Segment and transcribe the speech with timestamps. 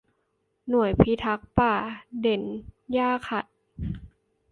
[0.69, 1.73] หน่วยพิทักษ์ป่า
[2.21, 2.43] เด่น
[2.93, 3.45] หญ้าขัด